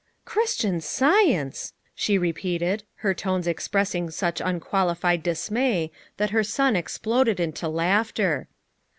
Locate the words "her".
3.05-3.13, 6.31-6.43